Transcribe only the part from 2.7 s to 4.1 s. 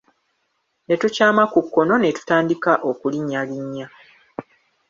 okulinnyalinnya.